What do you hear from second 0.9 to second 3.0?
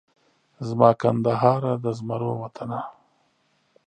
کندهاره د زمرو وطنه